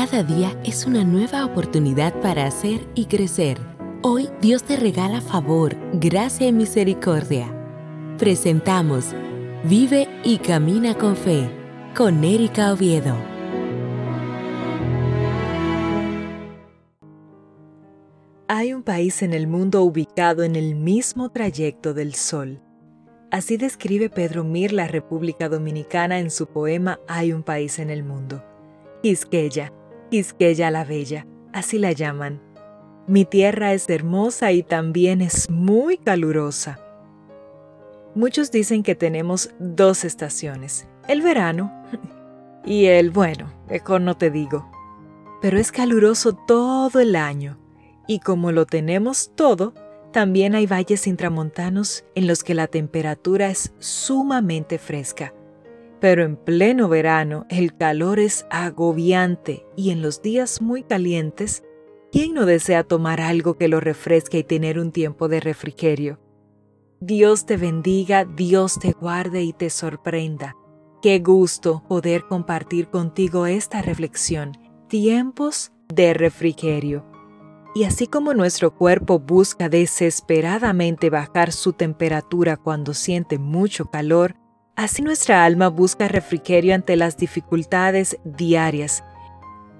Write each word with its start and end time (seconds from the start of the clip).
Cada 0.00 0.22
día 0.22 0.58
es 0.64 0.86
una 0.86 1.04
nueva 1.04 1.44
oportunidad 1.44 2.18
para 2.22 2.46
hacer 2.46 2.88
y 2.94 3.04
crecer. 3.04 3.58
Hoy 4.00 4.30
Dios 4.40 4.62
te 4.62 4.78
regala 4.78 5.20
favor, 5.20 5.76
gracia 5.92 6.46
y 6.46 6.52
misericordia. 6.54 7.54
Presentamos 8.16 9.14
Vive 9.64 10.08
y 10.24 10.38
Camina 10.38 10.94
con 10.94 11.16
Fe 11.16 11.50
con 11.94 12.24
Erika 12.24 12.72
Oviedo. 12.72 13.14
Hay 18.48 18.72
un 18.72 18.82
país 18.82 19.20
en 19.20 19.34
el 19.34 19.46
mundo 19.46 19.82
ubicado 19.82 20.44
en 20.44 20.56
el 20.56 20.76
mismo 20.76 21.28
trayecto 21.28 21.92
del 21.92 22.14
Sol. 22.14 22.62
Así 23.30 23.58
describe 23.58 24.08
Pedro 24.08 24.44
Mir 24.44 24.72
la 24.72 24.88
República 24.88 25.50
Dominicana 25.50 26.20
en 26.20 26.30
su 26.30 26.46
poema 26.46 26.98
Hay 27.06 27.34
un 27.34 27.42
país 27.42 27.78
en 27.78 27.90
el 27.90 28.02
mundo. 28.02 28.42
Quisqueya, 29.02 29.74
Quisqueya 30.10 30.70
la 30.72 30.84
Bella, 30.84 31.26
así 31.52 31.78
la 31.78 31.92
llaman. 31.92 32.42
Mi 33.06 33.24
tierra 33.24 33.72
es 33.72 33.88
hermosa 33.88 34.52
y 34.52 34.62
también 34.62 35.20
es 35.20 35.48
muy 35.48 35.98
calurosa. 35.98 36.80
Muchos 38.14 38.50
dicen 38.50 38.82
que 38.82 38.96
tenemos 38.96 39.50
dos 39.60 40.04
estaciones, 40.04 40.88
el 41.06 41.22
verano 41.22 41.72
y 42.64 42.86
el, 42.86 43.10
bueno, 43.10 43.52
mejor 43.68 44.00
no 44.00 44.16
te 44.16 44.30
digo. 44.30 44.68
Pero 45.40 45.58
es 45.58 45.70
caluroso 45.70 46.34
todo 46.34 46.98
el 46.98 47.14
año 47.14 47.58
y 48.08 48.18
como 48.18 48.50
lo 48.50 48.66
tenemos 48.66 49.30
todo, 49.36 49.74
también 50.12 50.56
hay 50.56 50.66
valles 50.66 51.06
intramontanos 51.06 52.04
en 52.16 52.26
los 52.26 52.42
que 52.42 52.54
la 52.54 52.66
temperatura 52.66 53.48
es 53.48 53.72
sumamente 53.78 54.78
fresca 54.78 55.32
pero 56.00 56.24
en 56.24 56.36
pleno 56.36 56.88
verano 56.88 57.46
el 57.50 57.76
calor 57.76 58.18
es 58.18 58.46
agobiante 58.50 59.66
y 59.76 59.90
en 59.90 60.02
los 60.02 60.22
días 60.22 60.60
muy 60.62 60.82
calientes, 60.82 61.62
¿quién 62.10 62.34
no 62.34 62.46
desea 62.46 62.84
tomar 62.84 63.20
algo 63.20 63.56
que 63.58 63.68
lo 63.68 63.80
refresque 63.80 64.38
y 64.38 64.44
tener 64.44 64.78
un 64.78 64.92
tiempo 64.92 65.28
de 65.28 65.40
refrigerio? 65.40 66.18
Dios 67.00 67.46
te 67.46 67.56
bendiga, 67.56 68.24
Dios 68.24 68.78
te 68.78 68.92
guarde 68.92 69.42
y 69.42 69.52
te 69.52 69.70
sorprenda. 69.70 70.56
Qué 71.02 71.18
gusto 71.20 71.82
poder 71.88 72.26
compartir 72.26 72.88
contigo 72.88 73.46
esta 73.46 73.80
reflexión, 73.80 74.52
tiempos 74.88 75.72
de 75.88 76.12
refrigerio. 76.12 77.06
Y 77.74 77.84
así 77.84 78.06
como 78.06 78.34
nuestro 78.34 78.74
cuerpo 78.74 79.18
busca 79.18 79.68
desesperadamente 79.68 81.08
bajar 81.08 81.52
su 81.52 81.72
temperatura 81.72 82.56
cuando 82.56 82.92
siente 82.92 83.38
mucho 83.38 83.86
calor, 83.86 84.34
Así 84.80 85.02
nuestra 85.02 85.44
alma 85.44 85.68
busca 85.68 86.08
refrigerio 86.08 86.74
ante 86.74 86.96
las 86.96 87.18
dificultades 87.18 88.16
diarias 88.24 89.04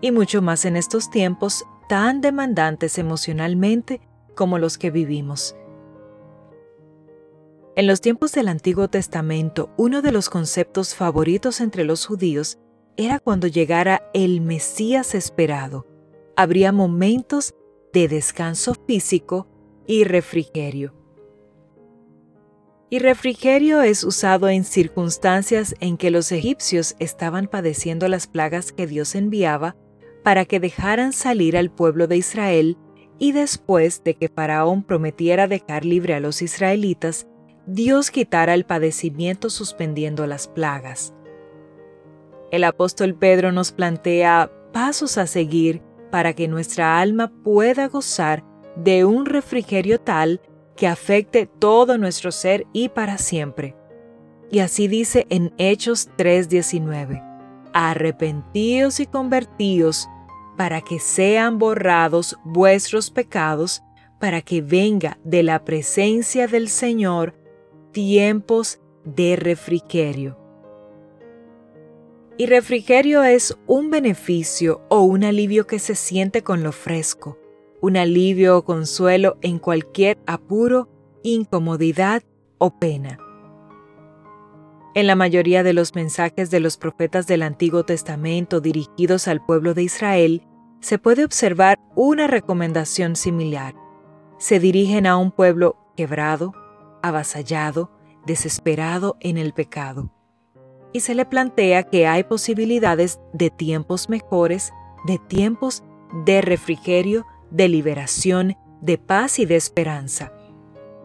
y 0.03 0.11
mucho 0.11 0.43
más 0.43 0.67
en 0.67 0.77
estos 0.77 1.09
tiempos 1.09 1.65
tan 1.89 2.21
demandantes 2.21 2.99
emocionalmente 2.99 4.03
como 4.37 4.59
los 4.59 4.77
que 4.77 4.91
vivimos. 4.91 5.57
En 7.77 7.87
los 7.87 8.03
tiempos 8.03 8.33
del 8.33 8.49
Antiguo 8.49 8.89
Testamento, 8.89 9.71
uno 9.79 10.03
de 10.03 10.13
los 10.13 10.29
conceptos 10.29 10.95
favoritos 10.95 11.63
entre 11.63 11.85
los 11.85 12.05
judíos 12.05 12.59
era 12.99 13.21
cuando 13.21 13.47
llegara 13.47 14.03
el 14.13 14.43
Mesías 14.43 15.15
esperado. 15.15 15.87
Habría 16.37 16.73
momentos 16.73 17.55
de 17.95 18.07
descanso 18.07 18.75
físico 18.87 19.49
y 19.87 20.05
refrigerio 20.05 21.00
y 22.91 22.99
refrigerio 22.99 23.83
es 23.83 24.03
usado 24.03 24.49
en 24.49 24.65
circunstancias 24.65 25.77
en 25.79 25.97
que 25.97 26.11
los 26.11 26.33
egipcios 26.33 26.97
estaban 26.99 27.47
padeciendo 27.47 28.09
las 28.09 28.27
plagas 28.27 28.73
que 28.73 28.89
Dios 28.89 29.15
enviaba 29.15 29.77
para 30.25 30.45
que 30.45 30.59
dejaran 30.59 31.13
salir 31.13 31.57
al 31.57 31.71
pueblo 31.71 32.09
de 32.09 32.17
Israel 32.17 32.77
y 33.17 33.31
después 33.31 34.03
de 34.03 34.15
que 34.15 34.29
Faraón 34.29 34.83
prometiera 34.83 35.47
dejar 35.47 35.85
libre 35.85 36.15
a 36.15 36.21
los 36.21 36.43
israelitas, 36.43 37.29
Dios 37.65 38.11
quitara 38.11 38.55
el 38.55 38.65
padecimiento 38.65 39.51
suspendiendo 39.51 40.27
las 40.27 40.49
plagas. 40.49 41.15
El 42.51 42.65
apóstol 42.65 43.15
Pedro 43.15 43.53
nos 43.53 43.71
plantea 43.71 44.51
pasos 44.73 45.17
a 45.17 45.29
seguir 45.29 45.81
para 46.11 46.33
que 46.33 46.49
nuestra 46.49 46.99
alma 46.99 47.33
pueda 47.45 47.87
gozar 47.87 48.45
de 48.75 49.05
un 49.05 49.27
refrigerio 49.27 50.01
tal 50.01 50.41
que 50.81 50.87
afecte 50.87 51.45
todo 51.45 51.99
nuestro 51.99 52.33
ser 52.33 52.67
y 52.73 52.89
para 52.89 53.19
siempre. 53.19 53.77
Y 54.51 54.61
así 54.61 54.89
dice 54.89 55.27
en 55.29 55.53
Hechos 55.59 56.09
3:19, 56.17 57.23
arrepentíos 57.75 58.99
y 58.99 59.05
convertíos 59.05 60.09
para 60.57 60.81
que 60.81 60.99
sean 60.99 61.59
borrados 61.59 62.39
vuestros 62.45 63.11
pecados, 63.11 63.83
para 64.19 64.41
que 64.41 64.63
venga 64.63 65.19
de 65.23 65.43
la 65.43 65.67
presencia 65.67 66.47
del 66.47 66.71
Señor 66.71 67.35
tiempos 67.93 68.81
de 69.05 69.37
refrigerio. 69.37 70.39
Y 72.39 72.47
refrigerio 72.47 73.23
es 73.23 73.55
un 73.67 73.91
beneficio 73.91 74.81
o 74.89 75.03
un 75.03 75.25
alivio 75.25 75.67
que 75.67 75.79
se 75.79 75.95
siente 75.95 76.43
con 76.43 76.63
lo 76.63 76.73
fresco, 76.73 77.37
un 77.81 77.97
alivio 77.97 78.59
o 78.59 78.65
consuelo 78.65 79.39
en 79.41 79.59
cualquier 79.59 80.19
apuro, 80.27 80.89
incomodidad 81.23 82.23
o 82.59 82.79
pena. 82.79 83.19
En 84.95 85.07
la 85.07 85.15
mayoría 85.15 85.63
de 85.63 85.73
los 85.73 85.95
mensajes 85.95 86.51
de 86.51 86.61
los 86.61 86.77
profetas 86.77 87.27
del 87.27 87.43
Antiguo 87.43 87.85
Testamento 87.85 88.61
dirigidos 88.61 89.29
al 89.29 89.45
pueblo 89.45 89.73
de 89.73 89.85
Israel, 89.85 90.43
se 90.81 90.99
puede 90.99 91.25
observar 91.25 91.79
una 91.95 92.27
recomendación 92.27 93.15
similar. 93.15 93.75
Se 94.39 94.59
dirigen 94.59 95.07
a 95.07 95.17
un 95.17 95.31
pueblo 95.31 95.77
quebrado, 95.97 96.55
avasallado, 97.03 97.91
desesperado 98.27 99.17
en 99.21 99.39
el 99.39 99.53
pecado. 99.53 100.11
Y 100.93 101.01
se 101.01 101.15
le 101.15 101.25
plantea 101.25 101.85
que 101.85 102.09
hay 102.09 102.25
posibilidades 102.25 103.21
de 103.33 103.51
tiempos 103.51 104.09
mejores, 104.09 104.73
de 105.07 105.19
tiempos 105.19 105.85
de 106.25 106.41
refrigerio, 106.43 107.27
de 107.51 107.69
liberación, 107.69 108.57
de 108.81 108.99
paz 108.99 109.39
y 109.39 109.47
de 109.47 109.57
esperanza, 109.57 110.33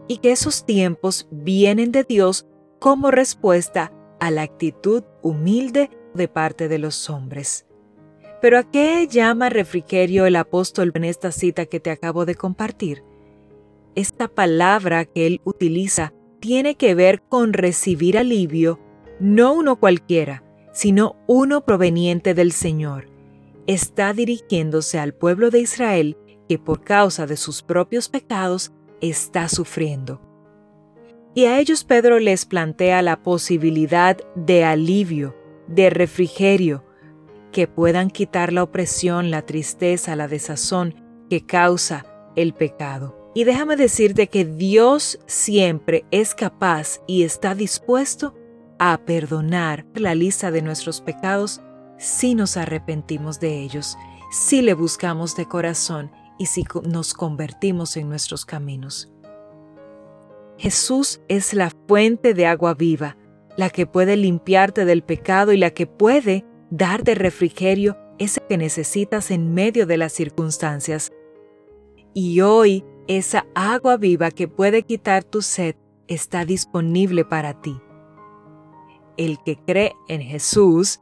y 0.08 0.18
que 0.18 0.32
esos 0.32 0.64
tiempos 0.64 1.28
vienen 1.30 1.92
de 1.92 2.04
Dios 2.04 2.46
como 2.78 3.10
respuesta 3.10 3.92
a 4.20 4.30
la 4.30 4.42
actitud 4.42 5.04
humilde 5.22 5.90
de 6.14 6.28
parte 6.28 6.68
de 6.68 6.78
los 6.78 7.10
hombres. 7.10 7.66
Pero 8.40 8.58
¿a 8.58 8.70
qué 8.70 9.06
llama 9.08 9.48
refrigerio 9.48 10.26
el 10.26 10.36
apóstol 10.36 10.92
en 10.94 11.04
esta 11.04 11.32
cita 11.32 11.66
que 11.66 11.80
te 11.80 11.90
acabo 11.90 12.24
de 12.24 12.34
compartir? 12.34 13.02
Esta 13.94 14.28
palabra 14.28 15.06
que 15.06 15.26
él 15.26 15.40
utiliza 15.44 16.12
tiene 16.38 16.74
que 16.76 16.94
ver 16.94 17.22
con 17.22 17.54
recibir 17.54 18.18
alivio, 18.18 18.78
no 19.20 19.54
uno 19.54 19.76
cualquiera, 19.76 20.44
sino 20.72 21.16
uno 21.26 21.64
proveniente 21.64 22.34
del 22.34 22.52
Señor. 22.52 23.08
Está 23.66 24.12
dirigiéndose 24.12 24.98
al 24.98 25.14
pueblo 25.14 25.50
de 25.50 25.60
Israel 25.60 26.16
que 26.48 26.58
por 26.58 26.82
causa 26.82 27.26
de 27.26 27.36
sus 27.36 27.62
propios 27.62 28.08
pecados 28.08 28.72
está 29.00 29.48
sufriendo. 29.48 30.20
Y 31.34 31.44
a 31.44 31.58
ellos 31.58 31.84
Pedro 31.84 32.18
les 32.18 32.46
plantea 32.46 33.02
la 33.02 33.22
posibilidad 33.22 34.16
de 34.34 34.64
alivio, 34.64 35.36
de 35.66 35.90
refrigerio, 35.90 36.84
que 37.52 37.66
puedan 37.66 38.10
quitar 38.10 38.52
la 38.52 38.62
opresión, 38.62 39.30
la 39.30 39.42
tristeza, 39.42 40.16
la 40.16 40.28
desazón 40.28 40.94
que 41.28 41.44
causa 41.44 42.06
el 42.36 42.54
pecado. 42.54 43.30
Y 43.34 43.44
déjame 43.44 43.76
decirte 43.76 44.28
que 44.28 44.46
Dios 44.46 45.18
siempre 45.26 46.06
es 46.10 46.34
capaz 46.34 47.00
y 47.06 47.22
está 47.22 47.54
dispuesto 47.54 48.34
a 48.78 48.98
perdonar 49.04 49.84
la 49.94 50.14
lista 50.14 50.50
de 50.50 50.62
nuestros 50.62 51.02
pecados 51.02 51.60
si 51.98 52.34
nos 52.34 52.56
arrepentimos 52.56 53.40
de 53.40 53.60
ellos, 53.60 53.96
si 54.30 54.62
le 54.62 54.74
buscamos 54.74 55.36
de 55.36 55.46
corazón 55.46 56.10
y 56.38 56.46
si 56.46 56.64
nos 56.84 57.14
convertimos 57.14 57.96
en 57.96 58.08
nuestros 58.08 58.44
caminos. 58.44 59.10
Jesús 60.58 61.20
es 61.28 61.54
la 61.54 61.70
fuente 61.86 62.34
de 62.34 62.46
agua 62.46 62.74
viva, 62.74 63.16
la 63.56 63.70
que 63.70 63.86
puede 63.86 64.16
limpiarte 64.16 64.84
del 64.84 65.02
pecado 65.02 65.52
y 65.52 65.58
la 65.58 65.70
que 65.70 65.86
puede 65.86 66.44
darte 66.70 67.14
refrigerio 67.14 67.96
ese 68.18 68.40
que 68.48 68.56
necesitas 68.56 69.30
en 69.30 69.52
medio 69.52 69.86
de 69.86 69.98
las 69.98 70.12
circunstancias. 70.12 71.12
Y 72.14 72.40
hoy 72.40 72.84
esa 73.06 73.46
agua 73.54 73.98
viva 73.98 74.30
que 74.30 74.48
puede 74.48 74.82
quitar 74.82 75.24
tu 75.24 75.42
sed 75.42 75.76
está 76.08 76.44
disponible 76.44 77.24
para 77.24 77.60
ti. 77.60 77.78
El 79.18 79.38
que 79.44 79.56
cree 79.56 79.92
en 80.08 80.22
Jesús, 80.22 81.00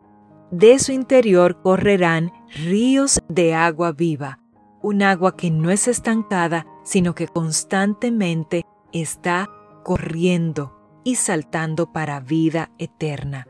de 0.50 0.78
su 0.78 0.92
interior 0.92 1.60
correrán 1.62 2.32
ríos 2.64 3.20
de 3.28 3.54
agua 3.54 3.92
viva 3.92 4.44
un 4.84 5.02
agua 5.02 5.34
que 5.34 5.50
no 5.50 5.70
es 5.70 5.88
estancada, 5.88 6.66
sino 6.82 7.14
que 7.14 7.26
constantemente 7.26 8.66
está 8.92 9.48
corriendo 9.82 10.78
y 11.04 11.14
saltando 11.14 11.90
para 11.90 12.20
vida 12.20 12.70
eterna. 12.78 13.48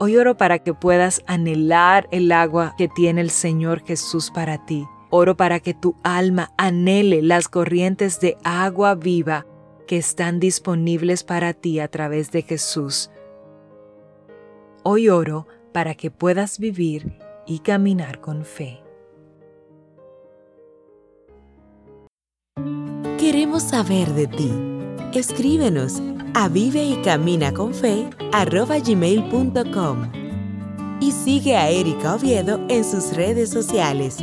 Hoy 0.00 0.16
oro 0.16 0.36
para 0.36 0.58
que 0.58 0.74
puedas 0.74 1.22
anhelar 1.28 2.08
el 2.10 2.32
agua 2.32 2.74
que 2.76 2.88
tiene 2.88 3.20
el 3.20 3.30
Señor 3.30 3.84
Jesús 3.86 4.32
para 4.32 4.66
ti. 4.66 4.84
Oro 5.10 5.36
para 5.36 5.60
que 5.60 5.72
tu 5.72 5.94
alma 6.02 6.50
anhele 6.58 7.22
las 7.22 7.46
corrientes 7.46 8.18
de 8.18 8.36
agua 8.42 8.96
viva 8.96 9.46
que 9.86 9.98
están 9.98 10.40
disponibles 10.40 11.22
para 11.22 11.54
ti 11.54 11.78
a 11.78 11.86
través 11.86 12.32
de 12.32 12.42
Jesús. 12.42 13.12
Hoy 14.82 15.08
oro 15.10 15.46
para 15.72 15.94
que 15.94 16.10
puedas 16.10 16.58
vivir 16.58 17.20
y 17.46 17.60
caminar 17.60 18.20
con 18.20 18.44
fe. 18.44 18.82
Queremos 23.26 23.64
saber 23.64 24.14
de 24.14 24.28
ti. 24.28 24.52
Escríbenos 25.12 26.00
a 26.32 26.48
vive 26.48 26.84
y 26.84 26.94
y 31.00 31.10
sigue 31.10 31.56
a 31.56 31.68
Erika 31.68 32.14
Oviedo 32.14 32.60
en 32.68 32.84
sus 32.84 33.16
redes 33.16 33.50
sociales 33.50 34.18